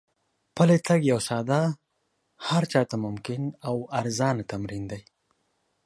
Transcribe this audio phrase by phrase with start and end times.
[0.55, 1.61] پلی تګ یو ساده،
[2.47, 5.01] هر چا ته ممکن او ارزانه تمرین دی.